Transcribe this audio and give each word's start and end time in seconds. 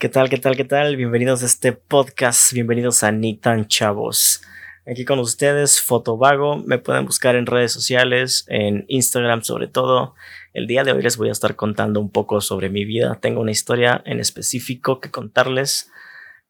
¿Qué 0.00 0.08
tal, 0.08 0.28
qué 0.30 0.38
tal, 0.38 0.56
qué 0.56 0.62
tal? 0.62 0.94
Bienvenidos 0.94 1.42
a 1.42 1.46
este 1.46 1.72
podcast, 1.72 2.52
bienvenidos 2.52 3.02
a 3.02 3.10
Nitan 3.10 3.66
Chavos. 3.66 4.42
Aquí 4.86 5.04
con 5.04 5.18
ustedes, 5.18 5.80
Fotovago, 5.80 6.58
me 6.58 6.78
pueden 6.78 7.04
buscar 7.04 7.34
en 7.34 7.46
redes 7.46 7.72
sociales, 7.72 8.44
en 8.46 8.84
Instagram 8.86 9.42
sobre 9.42 9.66
todo. 9.66 10.14
El 10.54 10.68
día 10.68 10.84
de 10.84 10.92
hoy 10.92 11.02
les 11.02 11.16
voy 11.16 11.30
a 11.30 11.32
estar 11.32 11.56
contando 11.56 11.98
un 11.98 12.12
poco 12.12 12.40
sobre 12.40 12.70
mi 12.70 12.84
vida. 12.84 13.18
Tengo 13.20 13.40
una 13.40 13.50
historia 13.50 14.00
en 14.04 14.20
específico 14.20 15.00
que 15.00 15.10
contarles. 15.10 15.90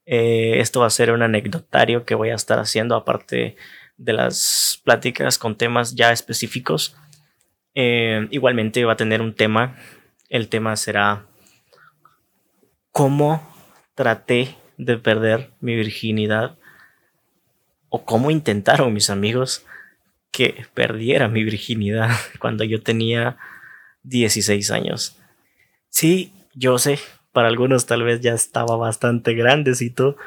Eh, 0.05 0.59
esto 0.59 0.81
va 0.81 0.85
a 0.85 0.91
ser 0.91 1.11
un 1.11 1.23
anecdotario 1.23 2.05
que 2.05 2.13
voy 2.13 2.29
a 2.29 2.35
estar 2.35 2.59
haciendo 2.59 2.95
aparte 2.95 3.55
de 3.97 4.13
las 4.13 4.79
pláticas 4.83 5.39
con 5.39 5.57
temas 5.57 5.95
ya 5.95 6.11
específicos. 6.11 6.95
Eh, 7.73 8.27
igualmente 8.29 8.85
va 8.85 8.93
a 8.93 8.97
tener 8.97 9.23
un 9.23 9.33
tema. 9.33 9.75
El 10.29 10.49
tema 10.49 10.75
será 10.75 11.28
cómo 12.91 13.41
traté 13.95 14.55
de 14.77 14.97
perder 14.97 15.51
mi 15.59 15.75
virginidad 15.75 16.57
o 17.89 18.05
cómo 18.05 18.31
intentaron 18.31 18.93
mis 18.93 19.09
amigos 19.09 19.65
que 20.31 20.65
perdiera 20.73 21.27
mi 21.27 21.43
virginidad 21.43 22.11
cuando 22.39 22.63
yo 22.63 22.81
tenía 22.81 23.37
16 24.03 24.71
años. 24.71 25.17
Sí, 25.89 26.31
yo 26.53 26.77
sé, 26.77 26.99
para 27.31 27.47
algunos 27.47 27.85
tal 27.85 28.03
vez 28.03 28.21
ya 28.21 28.33
estaba 28.33 28.77
bastante 28.77 29.33
grandecito, 29.33 30.17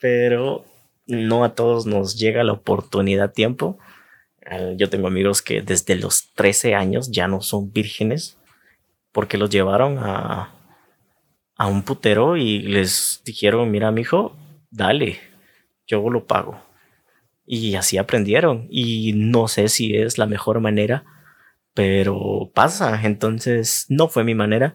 pero 0.00 0.64
no 1.06 1.44
a 1.44 1.54
todos 1.54 1.86
nos 1.86 2.18
llega 2.18 2.44
la 2.44 2.52
oportunidad 2.52 3.26
a 3.26 3.32
tiempo. 3.32 3.78
Yo 4.76 4.90
tengo 4.90 5.06
amigos 5.06 5.40
que 5.40 5.62
desde 5.62 5.94
los 5.94 6.32
13 6.34 6.74
años 6.74 7.10
ya 7.12 7.28
no 7.28 7.40
son 7.40 7.72
vírgenes 7.72 8.36
porque 9.12 9.38
los 9.38 9.50
llevaron 9.50 9.98
a 9.98 10.52
a 11.62 11.68
un 11.68 11.84
putero 11.84 12.36
y 12.36 12.58
les 12.58 13.22
dijeron, 13.24 13.70
mira, 13.70 13.92
mijo, 13.92 14.36
dale, 14.72 15.20
yo 15.86 16.10
lo 16.10 16.26
pago. 16.26 16.60
Y 17.46 17.76
así 17.76 17.98
aprendieron. 17.98 18.66
Y 18.68 19.12
no 19.12 19.46
sé 19.46 19.68
si 19.68 19.94
es 19.94 20.18
la 20.18 20.26
mejor 20.26 20.58
manera, 20.58 21.04
pero 21.72 22.50
pasa. 22.52 23.00
Entonces, 23.04 23.86
no 23.88 24.08
fue 24.08 24.24
mi 24.24 24.34
manera. 24.34 24.74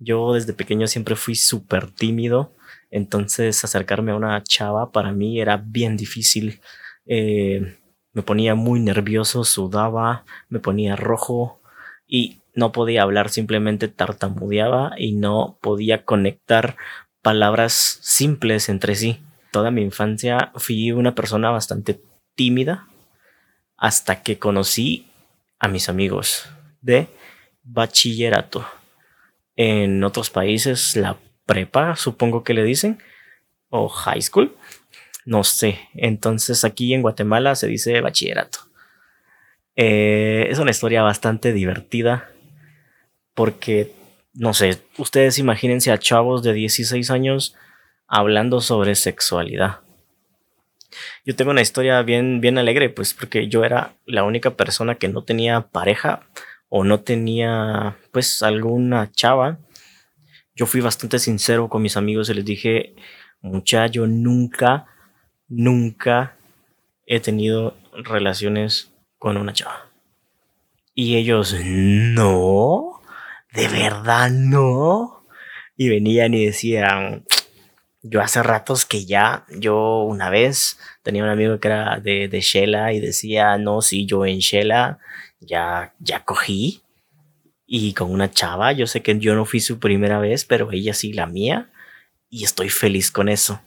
Yo 0.00 0.34
desde 0.34 0.54
pequeño 0.54 0.88
siempre 0.88 1.14
fui 1.14 1.36
súper 1.36 1.88
tímido. 1.92 2.52
Entonces, 2.90 3.62
acercarme 3.62 4.10
a 4.10 4.16
una 4.16 4.42
chava 4.42 4.90
para 4.90 5.12
mí 5.12 5.40
era 5.40 5.56
bien 5.56 5.96
difícil. 5.96 6.60
Eh, 7.06 7.78
me 8.12 8.22
ponía 8.24 8.56
muy 8.56 8.80
nervioso, 8.80 9.44
sudaba, 9.44 10.24
me 10.48 10.58
ponía 10.58 10.96
rojo. 10.96 11.60
Y 12.08 12.40
no 12.54 12.72
podía 12.72 13.02
hablar, 13.02 13.30
simplemente 13.30 13.88
tartamudeaba 13.88 14.92
y 14.96 15.12
no 15.12 15.58
podía 15.60 16.04
conectar 16.04 16.76
palabras 17.22 17.98
simples 18.02 18.68
entre 18.68 18.94
sí. 18.94 19.20
Toda 19.50 19.70
mi 19.70 19.82
infancia 19.82 20.52
fui 20.56 20.92
una 20.92 21.14
persona 21.14 21.50
bastante 21.50 22.00
tímida 22.34 22.86
hasta 23.76 24.22
que 24.22 24.38
conocí 24.38 25.06
a 25.58 25.68
mis 25.68 25.88
amigos 25.88 26.48
de 26.80 27.08
bachillerato. 27.62 28.66
En 29.56 30.04
otros 30.04 30.30
países 30.30 30.96
la 30.96 31.16
prepa, 31.46 31.96
supongo 31.96 32.44
que 32.44 32.54
le 32.54 32.64
dicen, 32.64 32.98
o 33.70 33.88
high 33.88 34.22
school, 34.22 34.56
no 35.24 35.44
sé. 35.44 35.78
Entonces 35.94 36.64
aquí 36.64 36.94
en 36.94 37.02
Guatemala 37.02 37.54
se 37.54 37.66
dice 37.66 38.00
bachillerato. 38.00 38.60
Eh, 39.76 40.48
es 40.50 40.58
una 40.58 40.72
historia 40.72 41.02
bastante 41.02 41.52
divertida 41.52 42.30
porque, 43.38 43.92
no 44.34 44.52
sé, 44.52 44.80
ustedes 44.96 45.38
imagínense 45.38 45.92
a 45.92 45.98
chavos 45.98 46.42
de 46.42 46.52
16 46.52 47.08
años 47.12 47.54
hablando 48.08 48.60
sobre 48.60 48.96
sexualidad. 48.96 49.78
Yo 51.24 51.36
tengo 51.36 51.52
una 51.52 51.60
historia 51.60 52.02
bien, 52.02 52.40
bien 52.40 52.58
alegre, 52.58 52.90
pues 52.90 53.14
porque 53.14 53.46
yo 53.46 53.62
era 53.62 53.92
la 54.06 54.24
única 54.24 54.56
persona 54.56 54.96
que 54.96 55.06
no 55.06 55.22
tenía 55.22 55.68
pareja 55.68 56.26
o 56.68 56.82
no 56.82 56.98
tenía, 56.98 57.96
pues, 58.10 58.42
alguna 58.42 59.08
chava. 59.12 59.58
Yo 60.56 60.66
fui 60.66 60.80
bastante 60.80 61.20
sincero 61.20 61.68
con 61.68 61.80
mis 61.80 61.96
amigos 61.96 62.28
y 62.30 62.34
les 62.34 62.44
dije, 62.44 62.96
muchacho, 63.40 64.08
nunca, 64.08 64.86
nunca 65.46 66.34
he 67.06 67.20
tenido 67.20 67.76
relaciones 67.92 68.90
con 69.16 69.36
una 69.36 69.52
chava. 69.52 69.86
Y 70.92 71.14
ellos, 71.14 71.54
no. 71.62 72.97
¿De 73.52 73.68
verdad 73.68 74.30
no? 74.30 75.26
Y 75.76 75.88
venían 75.88 76.34
y 76.34 76.46
decían, 76.46 77.24
yo 78.02 78.20
hace 78.20 78.42
ratos 78.42 78.84
que 78.84 79.04
ya, 79.04 79.44
yo 79.58 80.02
una 80.02 80.30
vez 80.30 80.78
tenía 81.02 81.22
un 81.22 81.28
amigo 81.28 81.58
que 81.58 81.68
era 81.68 82.00
de, 82.00 82.28
de 82.28 82.40
Shela 82.40 82.92
y 82.92 83.00
decía, 83.00 83.58
no, 83.58 83.82
sí, 83.82 84.06
yo 84.06 84.24
en 84.26 84.38
Shela 84.38 84.98
ya, 85.40 85.94
ya 85.98 86.24
cogí. 86.24 86.82
Y 87.66 87.92
con 87.92 88.10
una 88.10 88.30
chava, 88.30 88.72
yo 88.72 88.86
sé 88.86 89.02
que 89.02 89.18
yo 89.18 89.34
no 89.34 89.44
fui 89.44 89.60
su 89.60 89.78
primera 89.78 90.18
vez, 90.18 90.44
pero 90.44 90.72
ella 90.72 90.94
sí 90.94 91.12
la 91.12 91.26
mía. 91.26 91.70
Y 92.30 92.44
estoy 92.44 92.70
feliz 92.70 93.10
con 93.10 93.28
eso. 93.28 93.60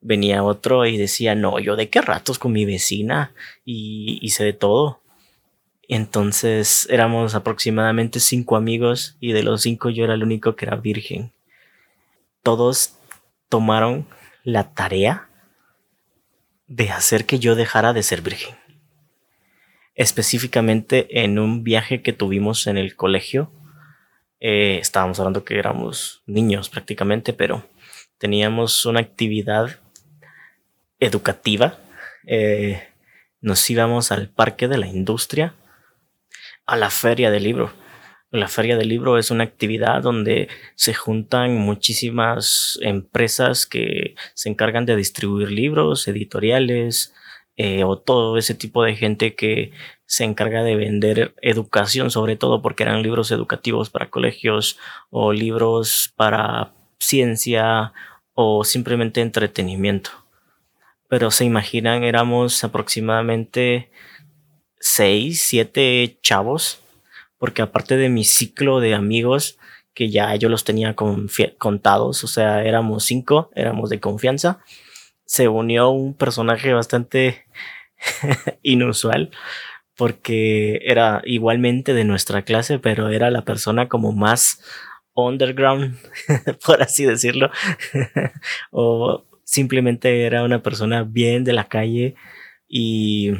Venía 0.00 0.44
otro 0.44 0.86
y 0.86 0.96
decía, 0.96 1.34
no, 1.34 1.58
yo 1.58 1.74
de 1.74 1.88
qué 1.88 2.00
ratos 2.02 2.38
con 2.38 2.52
mi 2.52 2.64
vecina 2.64 3.32
y 3.64 4.18
hice 4.22 4.44
de 4.44 4.52
todo. 4.52 5.02
Entonces 5.88 6.86
éramos 6.90 7.34
aproximadamente 7.34 8.18
cinco 8.18 8.56
amigos 8.56 9.16
y 9.20 9.32
de 9.32 9.42
los 9.42 9.62
cinco 9.62 9.88
yo 9.90 10.04
era 10.04 10.14
el 10.14 10.22
único 10.22 10.56
que 10.56 10.64
era 10.64 10.76
virgen. 10.76 11.32
Todos 12.42 12.96
tomaron 13.48 14.06
la 14.42 14.74
tarea 14.74 15.28
de 16.66 16.90
hacer 16.90 17.24
que 17.26 17.38
yo 17.38 17.54
dejara 17.54 17.92
de 17.92 18.02
ser 18.02 18.20
virgen. 18.20 18.56
Específicamente 19.94 21.22
en 21.22 21.38
un 21.38 21.62
viaje 21.62 22.02
que 22.02 22.12
tuvimos 22.12 22.66
en 22.66 22.78
el 22.78 22.96
colegio. 22.96 23.52
Eh, 24.40 24.78
estábamos 24.80 25.18
hablando 25.20 25.44
que 25.44 25.58
éramos 25.58 26.22
niños 26.26 26.68
prácticamente, 26.68 27.32
pero 27.32 27.64
teníamos 28.18 28.84
una 28.86 29.00
actividad 29.00 29.78
educativa. 30.98 31.78
Eh, 32.26 32.82
nos 33.40 33.70
íbamos 33.70 34.10
al 34.10 34.28
parque 34.28 34.66
de 34.66 34.78
la 34.78 34.88
industria 34.88 35.54
a 36.66 36.76
la 36.76 36.90
feria 36.90 37.30
del 37.30 37.44
libro. 37.44 37.72
La 38.30 38.48
feria 38.48 38.76
del 38.76 38.88
libro 38.88 39.18
es 39.18 39.30
una 39.30 39.44
actividad 39.44 40.02
donde 40.02 40.48
se 40.74 40.94
juntan 40.94 41.56
muchísimas 41.58 42.78
empresas 42.82 43.66
que 43.66 44.16
se 44.34 44.48
encargan 44.48 44.84
de 44.84 44.96
distribuir 44.96 45.50
libros, 45.50 46.08
editoriales 46.08 47.14
eh, 47.56 47.84
o 47.84 47.98
todo 47.98 48.36
ese 48.36 48.54
tipo 48.54 48.82
de 48.82 48.96
gente 48.96 49.34
que 49.34 49.70
se 50.06 50.24
encarga 50.24 50.62
de 50.62 50.76
vender 50.76 51.34
educación, 51.40 52.10
sobre 52.10 52.36
todo 52.36 52.62
porque 52.62 52.82
eran 52.82 53.02
libros 53.02 53.30
educativos 53.30 53.90
para 53.90 54.10
colegios 54.10 54.78
o 55.10 55.32
libros 55.32 56.12
para 56.16 56.74
ciencia 56.98 57.92
o 58.34 58.64
simplemente 58.64 59.20
entretenimiento. 59.20 60.10
Pero 61.08 61.30
se 61.30 61.44
imaginan, 61.44 62.02
éramos 62.02 62.64
aproximadamente 62.64 63.90
seis, 64.80 65.40
siete 65.40 66.18
chavos, 66.22 66.80
porque 67.38 67.62
aparte 67.62 67.96
de 67.96 68.08
mi 68.08 68.24
ciclo 68.24 68.80
de 68.80 68.94
amigos, 68.94 69.58
que 69.94 70.10
ya 70.10 70.34
yo 70.36 70.48
los 70.48 70.64
tenía 70.64 70.94
contados, 70.94 72.24
o 72.24 72.26
sea, 72.26 72.64
éramos 72.64 73.04
cinco, 73.04 73.50
éramos 73.54 73.90
de 73.90 74.00
confianza, 74.00 74.60
se 75.24 75.48
unió 75.48 75.90
un 75.90 76.14
personaje 76.14 76.72
bastante 76.72 77.46
inusual, 78.62 79.30
porque 79.96 80.80
era 80.84 81.22
igualmente 81.24 81.94
de 81.94 82.04
nuestra 82.04 82.42
clase, 82.42 82.78
pero 82.78 83.08
era 83.08 83.30
la 83.30 83.44
persona 83.44 83.88
como 83.88 84.12
más 84.12 84.62
underground, 85.14 85.96
por 86.66 86.82
así 86.82 87.04
decirlo, 87.04 87.50
o 88.70 89.24
simplemente 89.44 90.24
era 90.24 90.44
una 90.44 90.62
persona 90.62 91.02
bien 91.04 91.44
de 91.44 91.54
la 91.54 91.68
calle 91.68 92.14
y 92.68 93.32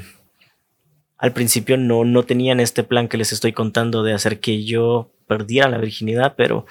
al 1.18 1.32
principio 1.32 1.76
no, 1.76 2.04
no 2.04 2.24
tenían 2.24 2.60
este 2.60 2.84
plan 2.84 3.08
que 3.08 3.16
les 3.16 3.32
estoy 3.32 3.52
contando 3.52 4.02
de 4.02 4.12
hacer 4.12 4.40
que 4.40 4.64
yo 4.64 5.12
perdiera 5.26 5.68
la 5.68 5.78
virginidad, 5.78 6.34
pero 6.36 6.66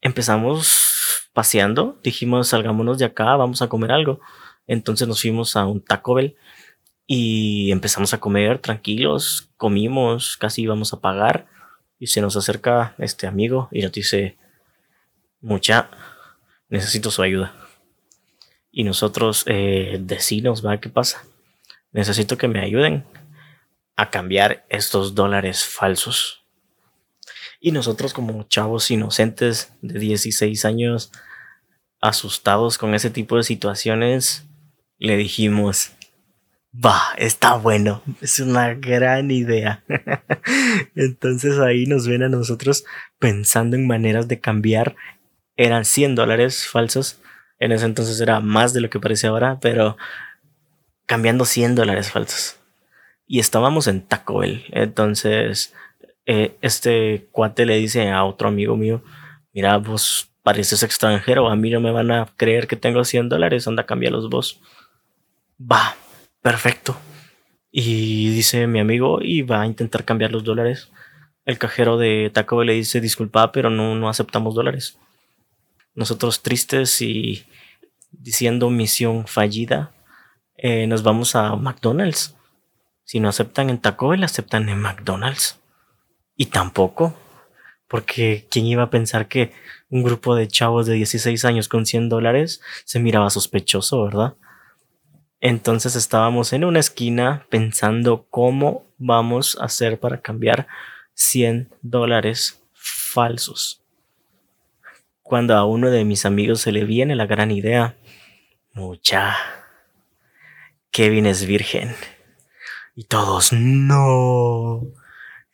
empezamos 0.00 1.28
paseando, 1.32 1.98
dijimos 2.02 2.48
salgámonos 2.48 2.98
de 2.98 3.04
acá, 3.04 3.36
vamos 3.36 3.62
a 3.62 3.68
comer 3.68 3.92
algo. 3.92 4.20
Entonces 4.66 5.06
nos 5.08 5.20
fuimos 5.20 5.56
a 5.56 5.66
un 5.66 5.82
Taco 5.82 6.14
Bell 6.14 6.36
y 7.06 7.70
empezamos 7.72 8.14
a 8.14 8.20
comer 8.20 8.58
tranquilos, 8.58 9.50
comimos, 9.56 10.36
casi 10.36 10.62
íbamos 10.62 10.92
a 10.92 11.00
pagar 11.00 11.46
y 11.98 12.08
se 12.08 12.20
nos 12.20 12.36
acerca 12.36 12.94
este 12.98 13.26
amigo 13.26 13.68
y 13.72 13.82
nos 13.82 13.92
dice, 13.92 14.36
mucha, 15.40 15.90
necesito 16.68 17.10
su 17.10 17.22
ayuda. 17.22 17.54
Y 18.72 18.84
nosotros 18.84 19.44
eh, 19.46 19.98
decimos, 20.00 20.64
va, 20.64 20.78
¿qué 20.78 20.88
pasa? 20.88 21.24
Necesito 21.92 22.38
que 22.38 22.46
me 22.46 22.60
ayuden 22.60 23.04
a 24.00 24.08
cambiar 24.08 24.64
estos 24.70 25.14
dólares 25.14 25.62
falsos. 25.62 26.42
Y 27.60 27.70
nosotros 27.70 28.14
como 28.14 28.44
chavos 28.44 28.90
inocentes 28.90 29.74
de 29.82 29.98
16 29.98 30.64
años 30.64 31.12
asustados 32.00 32.78
con 32.78 32.94
ese 32.94 33.10
tipo 33.10 33.36
de 33.36 33.42
situaciones, 33.42 34.46
le 34.96 35.18
dijimos, 35.18 35.90
va, 36.74 36.98
está 37.18 37.56
bueno, 37.56 38.02
es 38.22 38.40
una 38.40 38.72
gran 38.72 39.30
idea. 39.30 39.84
Entonces 40.94 41.58
ahí 41.58 41.84
nos 41.84 42.08
ven 42.08 42.22
a 42.22 42.30
nosotros 42.30 42.86
pensando 43.18 43.76
en 43.76 43.86
maneras 43.86 44.28
de 44.28 44.40
cambiar. 44.40 44.96
Eran 45.56 45.84
100 45.84 46.14
dólares 46.14 46.66
falsos. 46.66 47.20
En 47.58 47.72
ese 47.72 47.84
entonces 47.84 48.18
era 48.18 48.40
más 48.40 48.72
de 48.72 48.80
lo 48.80 48.88
que 48.88 48.98
parece 48.98 49.26
ahora, 49.26 49.58
pero 49.60 49.98
cambiando 51.04 51.44
100 51.44 51.74
dólares 51.74 52.10
falsos. 52.10 52.59
Y 53.32 53.38
estábamos 53.38 53.86
en 53.86 54.02
Taco 54.02 54.40
Bell. 54.40 54.64
Entonces 54.72 55.72
eh, 56.26 56.56
este 56.62 57.28
cuate 57.30 57.64
le 57.64 57.76
dice 57.76 58.10
a 58.10 58.24
otro 58.24 58.48
amigo 58.48 58.76
mío, 58.76 59.04
mira, 59.52 59.78
vos 59.78 60.32
pareces 60.42 60.82
extranjero, 60.82 61.48
a 61.48 61.54
mí 61.54 61.70
no 61.70 61.80
me 61.80 61.92
van 61.92 62.10
a 62.10 62.26
creer 62.36 62.66
que 62.66 62.74
tengo 62.74 63.04
100 63.04 63.28
dólares, 63.28 63.68
anda, 63.68 63.86
los 63.88 64.28
vos. 64.28 64.60
Va, 65.60 65.94
perfecto. 66.42 66.96
Y 67.70 68.30
dice 68.30 68.66
mi 68.66 68.80
amigo, 68.80 69.20
y 69.22 69.42
va 69.42 69.60
a 69.60 69.66
intentar 69.66 70.04
cambiar 70.04 70.32
los 70.32 70.42
dólares. 70.42 70.90
El 71.44 71.56
cajero 71.56 71.98
de 71.98 72.32
Taco 72.34 72.56
Bell 72.56 72.66
le 72.66 72.74
dice, 72.74 73.00
disculpa, 73.00 73.52
pero 73.52 73.70
no, 73.70 73.94
no 73.94 74.08
aceptamos 74.08 74.56
dólares. 74.56 74.98
Nosotros 75.94 76.42
tristes 76.42 77.00
y 77.00 77.46
diciendo 78.10 78.70
misión 78.70 79.28
fallida, 79.28 79.92
eh, 80.56 80.88
nos 80.88 81.04
vamos 81.04 81.36
a 81.36 81.54
McDonald's. 81.54 82.34
Si 83.10 83.18
no 83.18 83.28
aceptan 83.28 83.70
en 83.70 83.80
Taco 83.80 84.10
Bell, 84.10 84.22
aceptan 84.22 84.68
en 84.68 84.78
McDonald's. 84.78 85.58
Y 86.36 86.46
tampoco, 86.46 87.12
porque 87.88 88.46
¿quién 88.48 88.66
iba 88.66 88.84
a 88.84 88.90
pensar 88.90 89.26
que 89.26 89.52
un 89.88 90.04
grupo 90.04 90.36
de 90.36 90.46
chavos 90.46 90.86
de 90.86 90.94
16 90.94 91.44
años 91.44 91.66
con 91.66 91.86
100 91.86 92.08
dólares 92.08 92.62
se 92.84 93.00
miraba 93.00 93.28
sospechoso, 93.28 94.04
verdad? 94.04 94.34
Entonces 95.40 95.96
estábamos 95.96 96.52
en 96.52 96.64
una 96.64 96.78
esquina 96.78 97.48
pensando 97.50 98.28
cómo 98.30 98.86
vamos 98.96 99.58
a 99.60 99.64
hacer 99.64 99.98
para 99.98 100.20
cambiar 100.20 100.68
100 101.14 101.68
dólares 101.82 102.62
falsos. 102.74 103.82
Cuando 105.24 105.56
a 105.56 105.64
uno 105.64 105.90
de 105.90 106.04
mis 106.04 106.24
amigos 106.24 106.60
se 106.60 106.70
le 106.70 106.84
viene 106.84 107.16
la 107.16 107.26
gran 107.26 107.50
idea, 107.50 107.96
mucha, 108.72 109.36
Kevin 110.92 111.26
es 111.26 111.44
virgen. 111.44 111.96
Y 113.00 113.04
todos, 113.04 113.54
no. 113.54 114.82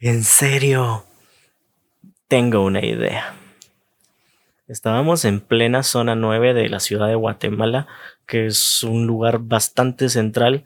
En 0.01 0.25
serio, 0.25 1.05
tengo 2.27 2.65
una 2.65 2.85
idea. 2.85 3.37
Estábamos 4.67 5.25
en 5.25 5.39
plena 5.39 5.85
zona 5.85 6.17
9 6.17 6.55
de 6.55 6.69
la 6.69 6.81
ciudad 6.81 7.07
de 7.07 7.15
Guatemala, 7.15 7.87
que 8.27 8.47
es 8.47 8.83
un 8.83 9.07
lugar 9.07 9.39
bastante 9.39 10.09
central, 10.09 10.65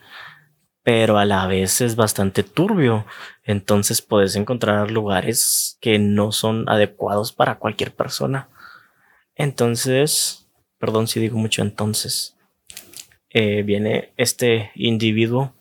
pero 0.83 1.19
a 1.19 1.27
la 1.27 1.47
vez 1.47 1.83
es 1.83 1.97
bastante 1.97 2.45
turbio. 2.45 3.05
Entonces 3.45 4.01
puedes 4.01 4.35
encontrar 4.35 4.91
lugares 4.91 5.77
que 5.83 5.99
no 5.99 6.33
son 6.33 6.67
adecuados 6.67 7.35
para 7.35 7.59
cualquier 7.59 7.95
persona. 7.95 8.49
Entonces, 9.35 10.49
perdón 10.79 11.09
si 11.09 11.21
digo 11.21 11.37
mucho 11.37 11.61
entonces, 11.61 12.39
eh, 13.29 13.65
viene 13.65 14.15
este 14.17 14.71
individuo 14.77 15.53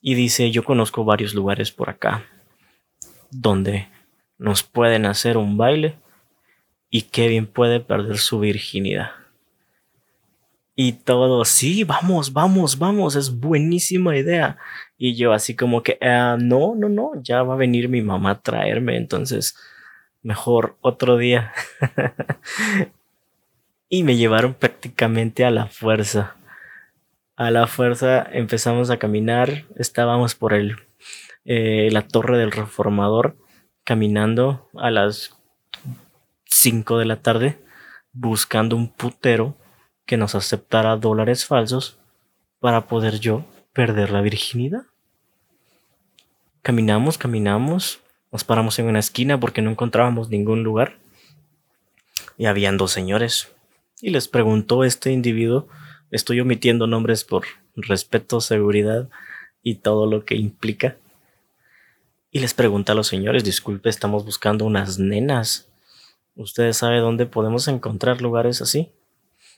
y 0.00 0.14
dice, 0.14 0.50
yo 0.50 0.64
conozco 0.64 1.04
varios 1.04 1.34
lugares 1.34 1.70
por 1.70 1.90
acá 1.90 2.24
donde 3.30 3.88
nos 4.38 4.62
pueden 4.62 5.06
hacer 5.06 5.36
un 5.36 5.56
baile 5.56 5.96
y 6.90 7.02
Kevin 7.02 7.46
puede 7.46 7.80
perder 7.80 8.18
su 8.18 8.40
virginidad. 8.40 9.12
Y 10.74 10.92
todo, 10.92 11.44
sí, 11.44 11.84
vamos, 11.84 12.32
vamos, 12.32 12.78
vamos, 12.78 13.14
es 13.14 13.38
buenísima 13.38 14.16
idea. 14.16 14.56
Y 14.96 15.14
yo 15.14 15.32
así 15.32 15.54
como 15.54 15.82
que, 15.82 15.98
ah, 16.00 16.36
no, 16.40 16.74
no, 16.74 16.88
no, 16.88 17.12
ya 17.22 17.42
va 17.42 17.54
a 17.54 17.58
venir 17.58 17.88
mi 17.88 18.02
mamá 18.02 18.30
a 18.30 18.40
traerme, 18.40 18.96
entonces 18.96 19.56
mejor 20.22 20.76
otro 20.80 21.16
día. 21.16 21.52
y 23.88 24.02
me 24.04 24.16
llevaron 24.16 24.54
prácticamente 24.54 25.44
a 25.44 25.50
la 25.50 25.66
fuerza. 25.66 26.36
A 27.40 27.50
la 27.50 27.66
fuerza 27.66 28.22
empezamos 28.32 28.90
a 28.90 28.98
caminar, 28.98 29.64
estábamos 29.76 30.34
por 30.34 30.52
el 30.52 30.76
eh, 31.46 31.88
la 31.90 32.06
torre 32.06 32.36
del 32.36 32.52
reformador 32.52 33.38
caminando 33.82 34.68
a 34.76 34.90
las 34.90 35.38
5 36.44 36.98
de 36.98 37.06
la 37.06 37.22
tarde 37.22 37.58
buscando 38.12 38.76
un 38.76 38.92
putero 38.92 39.56
que 40.04 40.18
nos 40.18 40.34
aceptara 40.34 40.98
dólares 40.98 41.46
falsos 41.46 41.98
para 42.58 42.88
poder 42.88 43.20
yo 43.20 43.46
perder 43.72 44.10
la 44.10 44.20
virginidad. 44.20 44.82
Caminamos, 46.60 47.16
caminamos, 47.16 48.00
nos 48.30 48.44
paramos 48.44 48.78
en 48.80 48.84
una 48.84 48.98
esquina 48.98 49.40
porque 49.40 49.62
no 49.62 49.70
encontrábamos 49.70 50.28
ningún 50.28 50.62
lugar 50.62 50.98
y 52.36 52.44
habían 52.44 52.76
dos 52.76 52.90
señores. 52.92 53.50
Y 54.02 54.10
les 54.10 54.28
preguntó 54.28 54.84
este 54.84 55.10
individuo, 55.10 55.68
estoy 56.10 56.40
omitiendo 56.40 56.86
nombres 56.86 57.24
por 57.24 57.44
respeto, 57.76 58.40
seguridad 58.40 59.08
y 59.62 59.76
todo 59.76 60.06
lo 60.06 60.24
que 60.24 60.36
implica 60.36 60.96
y 62.32 62.38
les 62.38 62.54
pregunta 62.54 62.92
a 62.92 62.94
los 62.94 63.08
señores, 63.08 63.42
disculpe, 63.42 63.88
estamos 63.88 64.24
buscando 64.24 64.64
unas 64.64 65.00
nenas. 65.00 65.68
¿Ustedes 66.36 66.76
saben 66.76 67.00
dónde 67.00 67.26
podemos 67.26 67.66
encontrar 67.66 68.22
lugares 68.22 68.62
así? 68.62 68.92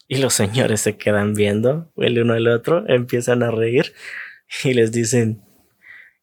Y 0.09 0.17
los 0.17 0.33
señores 0.33 0.81
se 0.81 0.97
quedan 0.97 1.35
viendo, 1.35 1.91
el 1.97 2.19
uno 2.19 2.33
al 2.33 2.49
otro, 2.49 2.89
empiezan 2.89 3.43
a 3.43 3.51
reír 3.51 3.93
y 4.65 4.73
les 4.73 4.91
dicen, 4.91 5.43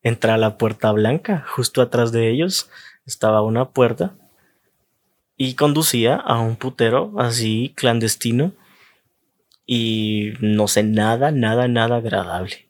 entra 0.02 0.34
a 0.34 0.38
la 0.38 0.58
puerta 0.58 0.92
blanca, 0.92 1.46
justo 1.48 1.84
atrás 1.84 2.12
de 2.12 2.32
ellos 2.32 2.72
estaba 3.06 3.44
una 3.44 3.70
puerta 3.70 4.16
y 5.38 5.54
conducía 5.54 6.16
a 6.16 6.40
un 6.40 6.56
putero 6.56 7.14
así 7.20 7.74
clandestino 7.76 8.54
y 9.72 10.34
no 10.40 10.68
sé 10.68 10.82
nada, 10.82 11.30
nada, 11.30 11.68
nada 11.68 11.98
agradable 11.98 12.68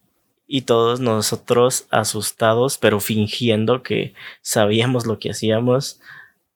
y 0.51 0.63
todos 0.63 0.99
nosotros 0.99 1.87
asustados, 1.91 2.77
pero 2.77 2.99
fingiendo 2.99 3.83
que 3.83 4.15
sabíamos 4.41 5.05
lo 5.05 5.17
que 5.17 5.29
hacíamos. 5.29 6.01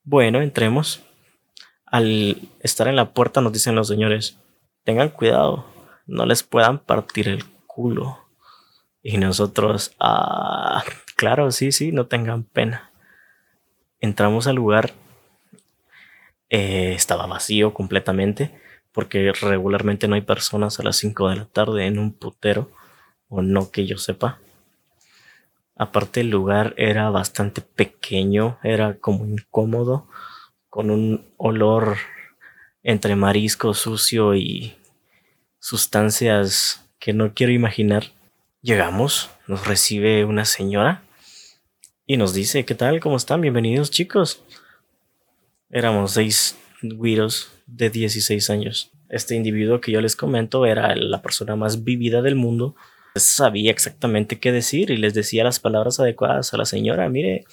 Bueno, 0.03 0.41
entremos. 0.41 1.01
Al 1.85 2.37
estar 2.59 2.89
en 2.89 2.97
la 2.97 3.13
puerta 3.13 3.39
nos 3.39 3.53
dicen 3.53 3.75
los 3.75 3.87
señores, 3.87 4.37
tengan 4.83 5.11
cuidado, 5.11 5.65
no 6.07 6.25
les 6.25 6.43
puedan 6.43 6.79
partir 6.79 7.29
el 7.29 7.45
culo. 7.67 8.19
Y 9.01 9.17
nosotros, 9.17 9.93
ah, 9.97 10.83
claro, 11.15 11.51
sí, 11.51 11.71
sí, 11.71 11.93
no 11.93 12.07
tengan 12.07 12.43
pena. 12.43 12.91
Entramos 14.01 14.47
al 14.47 14.55
lugar, 14.55 14.91
eh, 16.49 16.91
estaba 16.95 17.27
vacío 17.27 17.73
completamente, 17.73 18.59
porque 18.93 19.31
regularmente 19.33 20.07
no 20.07 20.15
hay 20.15 20.21
personas 20.21 20.79
a 20.79 20.83
las 20.83 20.97
5 20.97 21.29
de 21.29 21.35
la 21.35 21.45
tarde 21.45 21.87
en 21.87 21.99
un 21.99 22.13
putero 22.13 22.71
o 23.27 23.41
no 23.41 23.71
que 23.71 23.85
yo 23.85 23.97
sepa. 23.97 24.39
Aparte 25.75 26.21
el 26.21 26.29
lugar 26.29 26.75
era 26.77 27.09
bastante 27.09 27.61
pequeño, 27.61 28.59
era 28.63 28.97
como 28.99 29.25
incómodo, 29.25 30.07
con 30.69 30.91
un 30.91 31.25
olor 31.37 31.97
entre 32.83 33.15
marisco 33.15 33.73
sucio 33.73 34.35
y 34.35 34.75
sustancias 35.59 36.85
que 36.99 37.13
no 37.13 37.33
quiero 37.33 37.51
imaginar. 37.51 38.11
Llegamos, 38.61 39.31
nos 39.47 39.65
recibe 39.65 40.25
una 40.25 40.45
señora 40.45 41.01
y 42.05 42.17
nos 42.17 42.33
dice, 42.33 42.65
¿qué 42.65 42.75
tal? 42.75 42.99
¿Cómo 42.99 43.17
están? 43.17 43.41
Bienvenidos 43.41 43.89
chicos. 43.89 44.43
Éramos 45.69 46.11
seis 46.11 46.57
güiros 46.81 47.52
de 47.65 47.89
16 47.89 48.49
años. 48.49 48.91
Este 49.09 49.35
individuo 49.35 49.81
que 49.81 49.91
yo 49.91 50.01
les 50.01 50.15
comento 50.15 50.65
era 50.65 50.95
la 50.95 51.21
persona 51.21 51.55
más 51.55 51.83
vivida 51.83 52.21
del 52.21 52.35
mundo 52.35 52.75
sabía 53.15 53.71
exactamente 53.71 54.39
qué 54.39 54.51
decir 54.51 54.89
y 54.89 54.97
les 54.97 55.13
decía 55.13 55.43
las 55.43 55.59
palabras 55.59 55.99
adecuadas 55.99 56.53
a 56.53 56.57
la 56.57 56.65
señora. 56.65 57.09
Mire, 57.09 57.45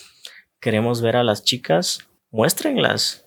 queremos 0.61 1.03
ver 1.03 1.17
a 1.17 1.25
las 1.25 1.45
chicas, 1.45 2.09
muéstrenlas. 2.31 3.27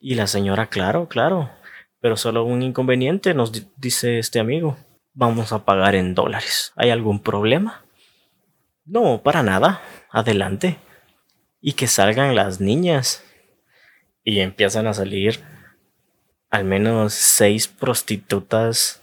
Y 0.00 0.14
la 0.14 0.26
señora, 0.26 0.66
claro, 0.66 1.08
claro, 1.08 1.50
pero 2.00 2.16
solo 2.16 2.44
un 2.44 2.62
inconveniente, 2.62 3.34
nos 3.34 3.52
dice 3.76 4.18
este 4.18 4.40
amigo. 4.40 4.76
Vamos 5.14 5.52
a 5.52 5.64
pagar 5.64 5.94
en 5.94 6.14
dólares. 6.14 6.72
¿Hay 6.76 6.90
algún 6.90 7.22
problema? 7.22 7.84
No, 8.84 9.22
para 9.22 9.42
nada. 9.42 9.80
Adelante. 10.10 10.78
Y 11.60 11.74
que 11.74 11.86
salgan 11.86 12.34
las 12.34 12.60
niñas. 12.60 13.22
Y 14.24 14.40
empiezan 14.40 14.86
a 14.86 14.94
salir 14.94 15.40
al 16.52 16.64
menos 16.64 17.14
seis 17.14 17.66
prostitutas 17.66 19.02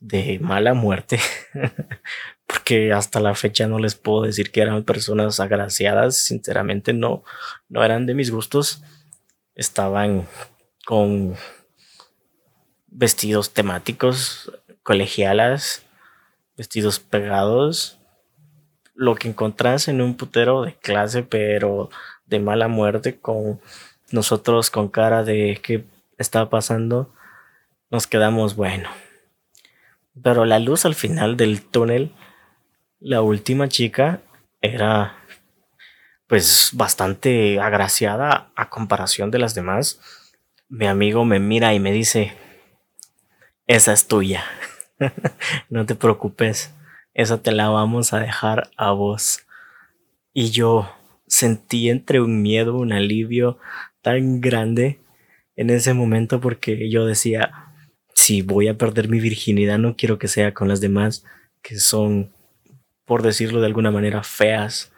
de 0.00 0.38
mala 0.40 0.72
muerte, 0.72 1.20
porque 2.46 2.94
hasta 2.94 3.20
la 3.20 3.34
fecha 3.34 3.66
no 3.66 3.78
les 3.78 3.94
puedo 3.94 4.22
decir 4.22 4.50
que 4.50 4.62
eran 4.62 4.82
personas 4.84 5.40
agraciadas, 5.40 6.16
sinceramente 6.16 6.94
no, 6.94 7.22
no 7.68 7.84
eran 7.84 8.06
de 8.06 8.14
mis 8.14 8.30
gustos, 8.30 8.82
estaban 9.54 10.26
con 10.86 11.36
vestidos 12.86 13.52
temáticos, 13.52 14.50
colegialas, 14.82 15.82
vestidos 16.56 16.98
pegados, 16.98 17.98
lo 18.94 19.16
que 19.16 19.28
encontrás 19.28 19.86
en 19.86 20.00
un 20.00 20.16
putero 20.16 20.62
de 20.62 20.72
clase, 20.76 21.24
pero 21.24 21.90
de 22.24 22.40
mala 22.40 22.68
muerte, 22.68 23.18
con 23.18 23.60
nosotros 24.12 24.70
con 24.70 24.88
cara 24.88 25.24
de 25.24 25.60
qué 25.62 25.84
está 26.20 26.50
pasando, 26.50 27.12
nos 27.90 28.06
quedamos 28.06 28.54
bueno. 28.54 28.90
Pero 30.22 30.44
la 30.44 30.58
luz 30.58 30.84
al 30.84 30.94
final 30.94 31.36
del 31.36 31.62
túnel, 31.62 32.14
la 33.00 33.22
última 33.22 33.68
chica 33.68 34.20
era 34.60 35.16
pues 36.26 36.70
bastante 36.74 37.58
agraciada 37.58 38.52
a 38.54 38.68
comparación 38.68 39.30
de 39.30 39.38
las 39.38 39.54
demás. 39.54 40.00
Mi 40.68 40.86
amigo 40.86 41.24
me 41.24 41.40
mira 41.40 41.74
y 41.74 41.80
me 41.80 41.90
dice, 41.90 42.36
esa 43.66 43.92
es 43.92 44.06
tuya. 44.06 44.44
no 45.70 45.86
te 45.86 45.94
preocupes, 45.94 46.72
esa 47.14 47.42
te 47.42 47.50
la 47.50 47.70
vamos 47.70 48.12
a 48.12 48.20
dejar 48.20 48.70
a 48.76 48.92
vos. 48.92 49.46
Y 50.32 50.50
yo 50.50 50.92
sentí 51.26 51.88
entre 51.88 52.20
un 52.20 52.42
miedo, 52.42 52.76
un 52.76 52.92
alivio 52.92 53.58
tan 54.02 54.40
grande 54.40 55.00
en 55.60 55.68
ese 55.68 55.92
momento 55.92 56.40
porque 56.40 56.88
yo 56.88 57.04
decía, 57.04 57.74
si 58.14 58.40
voy 58.40 58.68
a 58.68 58.78
perder 58.78 59.10
mi 59.10 59.20
virginidad, 59.20 59.76
no 59.76 59.94
quiero 59.94 60.18
que 60.18 60.26
sea 60.26 60.54
con 60.54 60.68
las 60.68 60.80
demás 60.80 61.22
que 61.60 61.78
son, 61.78 62.32
por 63.04 63.20
decirlo 63.20 63.60
de 63.60 63.66
alguna 63.66 63.90
manera, 63.90 64.22
feas. 64.22 64.90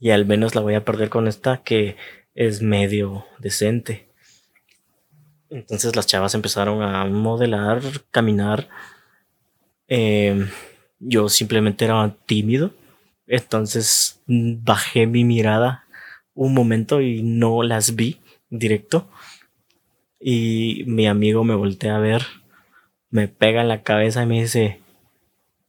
Y 0.00 0.10
al 0.10 0.26
menos 0.26 0.56
la 0.56 0.60
voy 0.60 0.74
a 0.74 0.84
perder 0.84 1.08
con 1.08 1.28
esta 1.28 1.62
que 1.62 1.96
es 2.34 2.62
medio 2.62 3.26
decente. 3.38 4.08
Entonces 5.50 5.94
las 5.94 6.08
chavas 6.08 6.34
empezaron 6.34 6.82
a 6.82 7.04
modelar, 7.04 7.80
caminar. 8.10 8.68
Em, 9.86 10.48
yo 10.98 11.28
simplemente 11.28 11.84
era 11.84 12.12
tímido. 12.26 12.74
Entonces 13.28 14.20
bajé 14.26 15.06
mi 15.06 15.22
mirada 15.22 15.84
un 16.34 16.54
momento 16.54 17.00
y 17.00 17.22
no 17.22 17.62
las 17.62 17.94
vi 17.94 18.20
directo. 18.50 19.08
Y 20.28 20.82
mi 20.88 21.06
amigo 21.06 21.44
me 21.44 21.54
voltea 21.54 21.94
a 21.94 22.00
ver, 22.00 22.26
me 23.10 23.28
pega 23.28 23.60
en 23.60 23.68
la 23.68 23.84
cabeza 23.84 24.24
y 24.24 24.26
me 24.26 24.40
dice, 24.40 24.80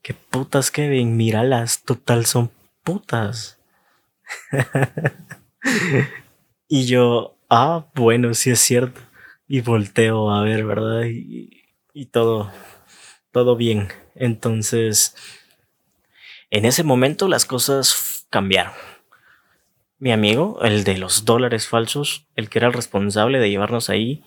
¿qué 0.01 0.15
putas 0.15 0.71
Kevin? 0.71 1.15
Míralas, 1.15 1.83
total 1.83 2.25
son 2.25 2.49
putas. 2.83 3.59
y 6.67 6.87
yo, 6.87 7.37
ah, 7.51 7.85
bueno, 7.93 8.33
sí 8.33 8.49
es 8.49 8.59
cierto 8.59 8.99
y 9.47 9.61
volteo 9.61 10.31
a 10.31 10.41
ver, 10.41 10.65
¿verdad? 10.65 11.03
Y, 11.03 11.61
y 11.93 12.07
todo, 12.07 12.51
todo 13.31 13.57
bien. 13.57 13.89
Entonces, 14.15 15.15
en 16.49 16.65
ese 16.65 16.83
momento 16.83 17.27
las 17.27 17.45
cosas 17.45 18.25
cambiaron. 18.31 18.73
Mi 19.99 20.11
amigo, 20.11 20.57
el 20.63 20.83
de 20.83 20.97
los 20.97 21.25
dólares 21.25 21.67
falsos, 21.67 22.25
el 22.35 22.49
que 22.49 22.57
era 22.57 22.69
el 22.69 22.73
responsable 22.73 23.37
de 23.37 23.51
llevarnos 23.51 23.91
ahí, 23.91 24.23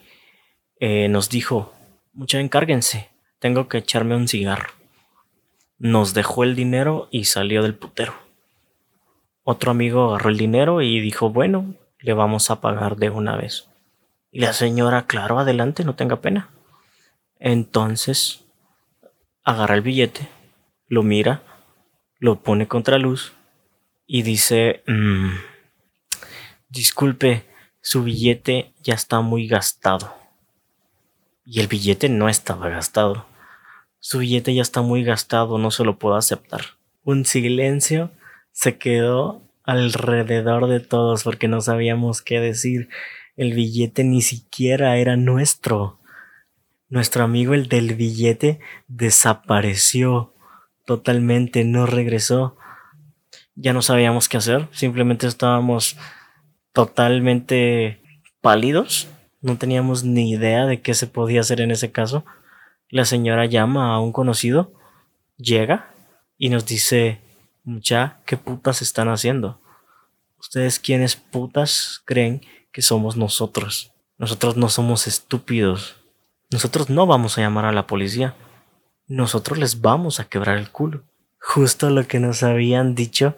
eh, 0.80 1.08
nos 1.08 1.28
dijo, 1.28 1.74
mucha 2.14 2.40
encárguense, 2.40 3.10
tengo 3.38 3.68
que 3.68 3.78
echarme 3.78 4.16
un 4.16 4.28
cigarro. 4.28 4.70
Nos 5.78 6.14
dejó 6.14 6.42
el 6.42 6.56
dinero 6.56 7.08
y 7.10 7.24
salió 7.24 7.62
del 7.62 7.74
putero. 7.74 8.14
Otro 9.42 9.70
amigo 9.70 10.08
agarró 10.08 10.30
el 10.30 10.38
dinero 10.38 10.80
y 10.80 11.00
dijo, 11.00 11.28
bueno, 11.28 11.74
le 11.98 12.14
vamos 12.14 12.50
a 12.50 12.62
pagar 12.62 12.96
de 12.96 13.10
una 13.10 13.36
vez. 13.36 13.68
Y 14.30 14.40
la 14.40 14.54
señora, 14.54 15.06
claro, 15.06 15.38
adelante, 15.38 15.84
no 15.84 15.96
tenga 15.96 16.22
pena. 16.22 16.48
Entonces, 17.38 18.44
agarra 19.44 19.74
el 19.74 19.82
billete, 19.82 20.28
lo 20.86 21.02
mira, 21.02 21.42
lo 22.18 22.42
pone 22.42 22.68
contra 22.68 22.98
luz 22.98 23.34
y 24.06 24.22
dice, 24.22 24.82
mm, 24.86 25.30
disculpe, 26.70 27.44
su 27.82 28.02
billete 28.02 28.72
ya 28.82 28.94
está 28.94 29.20
muy 29.20 29.46
gastado. 29.46 30.19
Y 31.44 31.60
el 31.60 31.66
billete 31.66 32.08
no 32.08 32.28
estaba 32.28 32.68
gastado. 32.68 33.26
Su 33.98 34.18
billete 34.18 34.54
ya 34.54 34.62
está 34.62 34.82
muy 34.82 35.04
gastado, 35.04 35.58
no 35.58 35.70
se 35.70 35.84
lo 35.84 35.98
puedo 35.98 36.16
aceptar. 36.16 36.62
Un 37.02 37.24
silencio 37.24 38.10
se 38.52 38.78
quedó 38.78 39.42
alrededor 39.64 40.66
de 40.68 40.80
todos 40.80 41.24
porque 41.24 41.48
no 41.48 41.60
sabíamos 41.60 42.22
qué 42.22 42.40
decir. 42.40 42.88
El 43.36 43.54
billete 43.54 44.04
ni 44.04 44.22
siquiera 44.22 44.96
era 44.96 45.16
nuestro. 45.16 46.00
Nuestro 46.88 47.24
amigo 47.24 47.54
el 47.54 47.68
del 47.68 47.94
billete 47.94 48.60
desapareció 48.88 50.34
totalmente, 50.84 51.64
no 51.64 51.86
regresó. 51.86 52.56
Ya 53.54 53.72
no 53.72 53.82
sabíamos 53.82 54.28
qué 54.28 54.38
hacer, 54.38 54.68
simplemente 54.72 55.26
estábamos 55.26 55.96
totalmente 56.72 58.02
pálidos, 58.40 59.08
no 59.40 59.58
teníamos 59.58 60.04
ni 60.04 60.30
idea 60.30 60.66
de 60.66 60.80
qué 60.80 60.94
se 60.94 61.06
podía 61.06 61.40
hacer 61.40 61.60
en 61.60 61.70
ese 61.70 61.92
caso. 61.92 62.24
La 62.88 63.04
señora 63.04 63.46
llama 63.46 63.94
a 63.94 64.00
un 64.00 64.12
conocido, 64.12 64.72
llega 65.36 65.94
y 66.36 66.48
nos 66.48 66.66
dice, 66.66 67.20
mucha, 67.64 68.20
¿qué 68.26 68.36
putas 68.36 68.82
están 68.82 69.08
haciendo? 69.08 69.60
¿Ustedes 70.38 70.78
quiénes 70.78 71.16
putas 71.16 72.02
creen 72.04 72.40
que 72.72 72.82
somos 72.82 73.16
nosotros. 73.16 73.92
Nosotros 74.18 74.56
no 74.56 74.68
somos 74.68 75.06
estúpidos. 75.06 75.96
Nosotros 76.50 76.90
no 76.90 77.06
vamos 77.06 77.36
a 77.36 77.40
llamar 77.40 77.64
a 77.64 77.72
la 77.72 77.86
policía. 77.86 78.34
Nosotros 79.06 79.58
les 79.58 79.80
vamos 79.80 80.20
a 80.20 80.28
quebrar 80.28 80.58
el 80.58 80.70
culo. 80.70 81.02
Justo 81.40 81.90
lo 81.90 82.06
que 82.06 82.20
nos 82.20 82.42
habían 82.42 82.94
dicho 82.94 83.36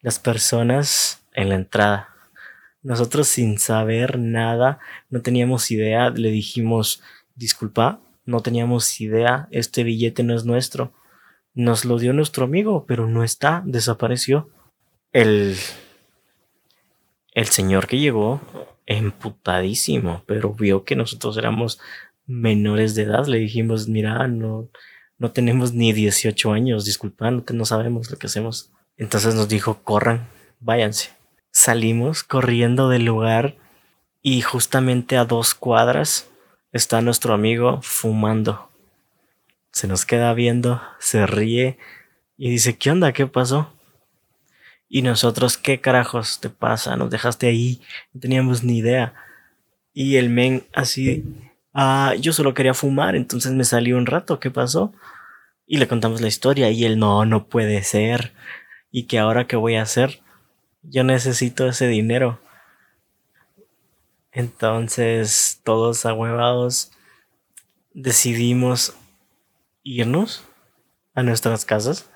las 0.00 0.18
personas 0.18 1.22
en 1.32 1.48
la 1.48 1.56
entrada. 1.56 2.14
Nosotros 2.88 3.28
sin 3.28 3.58
saber 3.58 4.18
nada, 4.18 4.78
no 5.10 5.20
teníamos 5.20 5.70
idea, 5.70 6.08
le 6.08 6.30
dijimos, 6.30 7.02
disculpa, 7.34 8.00
no 8.24 8.40
teníamos 8.40 8.98
idea, 9.02 9.46
este 9.50 9.84
billete 9.84 10.22
no 10.22 10.34
es 10.34 10.46
nuestro. 10.46 10.94
Nos 11.52 11.84
lo 11.84 11.98
dio 11.98 12.14
nuestro 12.14 12.46
amigo, 12.46 12.86
pero 12.86 13.06
no 13.06 13.24
está, 13.24 13.62
desapareció. 13.66 14.48
El 15.12 15.54
el 17.34 17.48
señor 17.48 17.86
que 17.88 17.98
llegó 17.98 18.40
emputadísimo, 18.86 20.22
pero 20.24 20.54
vio 20.54 20.84
que 20.84 20.96
nosotros 20.96 21.36
éramos 21.36 21.78
menores 22.26 22.94
de 22.94 23.02
edad. 23.02 23.26
Le 23.26 23.36
dijimos, 23.36 23.86
mira, 23.86 24.26
no, 24.28 24.70
no 25.18 25.30
tenemos 25.30 25.74
ni 25.74 25.92
18 25.92 26.52
años, 26.52 26.86
disculpa, 26.86 27.30
no, 27.30 27.44
no 27.52 27.66
sabemos 27.66 28.10
lo 28.10 28.16
que 28.16 28.28
hacemos. 28.28 28.72
Entonces 28.96 29.34
nos 29.34 29.46
dijo, 29.46 29.82
corran, 29.84 30.26
váyanse. 30.58 31.17
Salimos 31.60 32.22
corriendo 32.22 32.88
del 32.88 33.04
lugar 33.04 33.56
y 34.22 34.42
justamente 34.42 35.16
a 35.16 35.24
dos 35.24 35.56
cuadras 35.56 36.30
está 36.70 37.00
nuestro 37.00 37.34
amigo 37.34 37.80
fumando. 37.82 38.70
Se 39.72 39.88
nos 39.88 40.06
queda 40.06 40.32
viendo, 40.34 40.80
se 41.00 41.26
ríe 41.26 41.76
y 42.36 42.50
dice, 42.50 42.78
¿qué 42.78 42.92
onda? 42.92 43.12
¿Qué 43.12 43.26
pasó? 43.26 43.72
Y 44.88 45.02
nosotros, 45.02 45.58
¿qué 45.58 45.80
carajos 45.80 46.38
te 46.38 46.48
pasa? 46.48 46.94
Nos 46.94 47.10
dejaste 47.10 47.48
ahí, 47.48 47.82
no 48.12 48.20
teníamos 48.20 48.62
ni 48.62 48.78
idea. 48.78 49.14
Y 49.92 50.14
el 50.14 50.30
men 50.30 50.64
así, 50.72 51.24
ah, 51.74 52.14
yo 52.20 52.32
solo 52.32 52.54
quería 52.54 52.72
fumar, 52.72 53.16
entonces 53.16 53.50
me 53.50 53.64
salí 53.64 53.92
un 53.92 54.06
rato, 54.06 54.38
¿qué 54.38 54.52
pasó? 54.52 54.92
Y 55.66 55.78
le 55.78 55.88
contamos 55.88 56.20
la 56.20 56.28
historia 56.28 56.70
y 56.70 56.84
él, 56.84 57.00
no, 57.00 57.24
no 57.24 57.48
puede 57.48 57.82
ser. 57.82 58.32
¿Y 58.92 59.08
que 59.08 59.18
ahora 59.18 59.48
qué 59.48 59.56
voy 59.56 59.74
a 59.74 59.82
hacer? 59.82 60.22
Yo 60.82 61.04
necesito 61.04 61.68
ese 61.68 61.86
dinero. 61.86 62.40
Entonces, 64.32 65.60
todos 65.64 66.06
ahuevados, 66.06 66.92
decidimos 67.92 68.96
irnos 69.82 70.44
a 71.14 71.22
nuestras 71.22 71.64
casas 71.64 72.08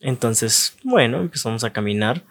entonces, 0.00 0.76
bueno, 0.84 1.18
empezamos 1.20 1.64
a 1.64 1.72
caminar, 1.72 2.22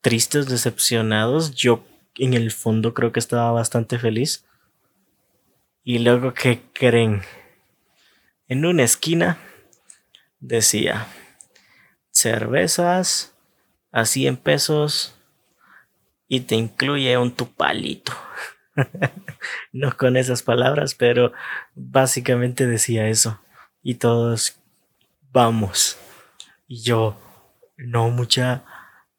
tristes, 0.00 0.48
decepcionados. 0.48 1.54
Yo 1.54 1.84
en 2.16 2.34
el 2.34 2.50
fondo 2.50 2.94
creo 2.94 3.12
que 3.12 3.20
estaba 3.20 3.50
bastante 3.52 3.98
feliz. 3.98 4.44
Y 5.84 5.98
luego, 5.98 6.34
¿qué 6.34 6.62
creen? 6.72 7.22
En 8.48 8.64
una 8.64 8.82
esquina 8.82 9.38
decía, 10.40 11.06
cervezas 12.10 13.33
a 13.94 14.04
100 14.04 14.38
pesos 14.38 15.14
y 16.26 16.40
te 16.40 16.56
incluye 16.56 17.16
un 17.16 17.30
tupalito. 17.30 18.12
no 19.72 19.96
con 19.96 20.16
esas 20.16 20.42
palabras, 20.42 20.96
pero 20.96 21.32
básicamente 21.76 22.66
decía 22.66 23.06
eso. 23.08 23.40
Y 23.84 23.94
todos, 23.94 24.58
vamos. 25.30 25.96
Y 26.66 26.82
yo, 26.82 27.16
no 27.76 28.10
mucha, 28.10 28.64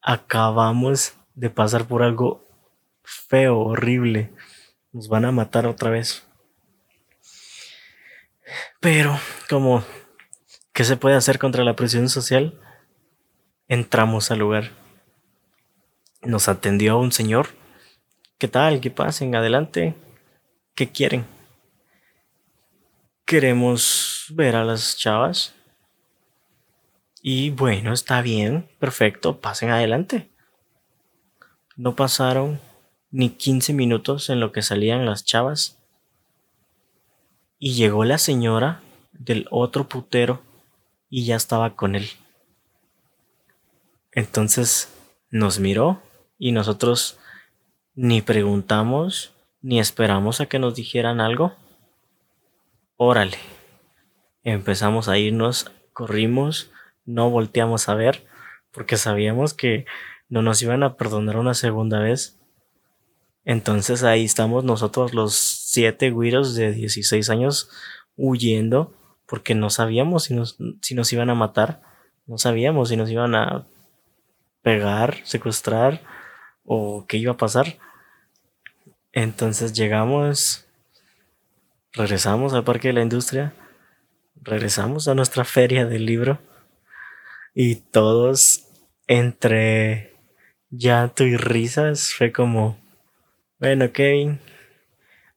acabamos 0.02 1.14
de 1.34 1.48
pasar 1.48 1.86
por 1.86 2.02
algo 2.02 2.46
feo, 3.02 3.58
horrible. 3.58 4.30
Nos 4.92 5.08
van 5.08 5.24
a 5.24 5.32
matar 5.32 5.66
otra 5.66 5.88
vez. 5.88 6.26
Pero, 8.80 9.18
como, 9.48 9.82
¿qué 10.74 10.84
se 10.84 10.98
puede 10.98 11.16
hacer 11.16 11.38
contra 11.38 11.64
la 11.64 11.76
presión 11.76 12.10
social? 12.10 12.60
Entramos 13.68 14.30
al 14.30 14.38
lugar. 14.38 14.70
Nos 16.22 16.48
atendió 16.48 16.98
un 16.98 17.10
señor. 17.10 17.48
¿Qué 18.38 18.46
tal? 18.46 18.80
¿Qué 18.80 18.92
pasen? 18.92 19.34
Adelante. 19.34 19.94
¿Qué 20.76 20.90
quieren? 20.92 21.26
Queremos 23.24 24.26
ver 24.30 24.54
a 24.54 24.64
las 24.64 24.96
chavas. 24.96 25.52
Y 27.20 27.50
bueno, 27.50 27.92
está 27.92 28.22
bien, 28.22 28.68
perfecto, 28.78 29.40
pasen 29.40 29.70
adelante. 29.70 30.30
No 31.74 31.96
pasaron 31.96 32.60
ni 33.10 33.30
15 33.30 33.72
minutos 33.72 34.30
en 34.30 34.38
lo 34.38 34.52
que 34.52 34.62
salían 34.62 35.06
las 35.06 35.24
chavas. 35.24 35.82
Y 37.58 37.74
llegó 37.74 38.04
la 38.04 38.18
señora 38.18 38.80
del 39.12 39.48
otro 39.50 39.88
putero 39.88 40.40
y 41.10 41.24
ya 41.24 41.34
estaba 41.34 41.74
con 41.74 41.96
él. 41.96 42.08
Entonces 44.16 44.88
nos 45.30 45.60
miró 45.60 46.02
y 46.38 46.52
nosotros 46.52 47.18
ni 47.94 48.22
preguntamos 48.22 49.34
ni 49.60 49.78
esperamos 49.78 50.40
a 50.40 50.46
que 50.46 50.58
nos 50.58 50.74
dijeran 50.74 51.20
algo. 51.20 51.52
Órale. 52.96 53.36
Empezamos 54.42 55.08
a 55.08 55.18
irnos, 55.18 55.70
corrimos, 55.92 56.70
no 57.04 57.28
volteamos 57.28 57.90
a 57.90 57.94
ver 57.94 58.26
porque 58.70 58.96
sabíamos 58.96 59.52
que 59.52 59.84
no 60.30 60.40
nos 60.40 60.62
iban 60.62 60.82
a 60.82 60.96
perdonar 60.96 61.36
una 61.36 61.52
segunda 61.52 61.98
vez. 61.98 62.38
Entonces 63.44 64.02
ahí 64.02 64.24
estamos 64.24 64.64
nosotros 64.64 65.12
los 65.12 65.34
siete 65.34 66.10
güiros 66.10 66.54
de 66.54 66.72
16 66.72 67.28
años 67.28 67.68
huyendo 68.16 68.94
porque 69.26 69.54
no 69.54 69.68
sabíamos 69.68 70.24
si 70.24 70.34
nos, 70.34 70.56
si 70.80 70.94
nos 70.94 71.12
iban 71.12 71.28
a 71.28 71.34
matar, 71.34 71.82
no 72.24 72.38
sabíamos 72.38 72.88
si 72.88 72.96
nos 72.96 73.10
iban 73.10 73.34
a 73.34 73.66
pegar, 74.66 75.18
secuestrar 75.22 76.02
o 76.64 77.06
qué 77.06 77.18
iba 77.18 77.34
a 77.34 77.36
pasar. 77.36 77.78
Entonces 79.12 79.72
llegamos, 79.74 80.66
regresamos 81.92 82.52
al 82.52 82.64
Parque 82.64 82.88
de 82.88 82.94
la 82.94 83.02
Industria, 83.02 83.52
regresamos 84.42 85.06
a 85.06 85.14
nuestra 85.14 85.44
feria 85.44 85.86
del 85.86 86.04
libro 86.04 86.40
y 87.54 87.76
todos 87.76 88.66
entre 89.06 90.16
llanto 90.68 91.22
y 91.22 91.36
risas 91.36 92.12
fue 92.12 92.32
como, 92.32 92.76
bueno 93.60 93.92
Kevin, 93.92 94.40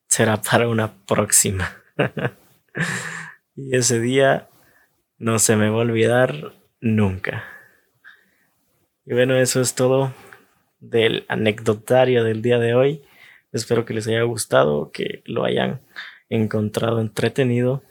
será 0.07 0.41
para 0.41 0.67
una 0.67 0.91
próxima. 1.05 1.71
y 3.55 3.75
ese 3.75 3.99
día 3.99 4.49
no 5.19 5.37
se 5.37 5.55
me 5.55 5.69
va 5.69 5.75
a 5.75 5.81
olvidar 5.81 6.55
nunca. 6.81 7.58
Y 9.09 9.13
bueno, 9.13 9.35
eso 9.37 9.59
es 9.59 9.73
todo 9.73 10.13
del 10.79 11.25
anecdotario 11.29 12.23
del 12.23 12.43
día 12.43 12.59
de 12.59 12.75
hoy. 12.75 13.01
Espero 13.51 13.83
que 13.83 13.95
les 13.95 14.07
haya 14.07 14.21
gustado, 14.21 14.91
que 14.91 15.23
lo 15.25 15.45
hayan 15.45 15.81
encontrado 16.29 17.01
entretenido. 17.01 17.81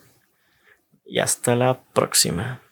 Y 1.05 1.19
hasta 1.19 1.57
la 1.57 1.83
próxima. 1.93 2.63